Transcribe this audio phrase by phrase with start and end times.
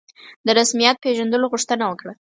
[0.45, 2.13] د رسمیت پېژندلو غوښتنه وکړه.